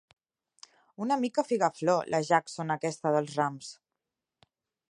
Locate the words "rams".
3.43-3.69